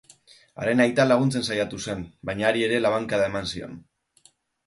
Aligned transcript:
Haren 0.61 0.79
aita 0.85 1.03
laguntzen 1.09 1.45
saiatu 1.49 1.81
zen 1.85 2.01
baina 2.29 2.47
hari 2.51 2.65
ere 2.69 2.81
labankada 2.85 3.27
eman 3.33 3.49
zion. 3.53 3.77